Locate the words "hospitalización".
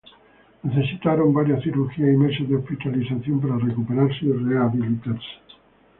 2.55-3.39